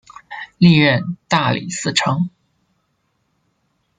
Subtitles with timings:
[0.57, 2.31] 历任大理寺丞。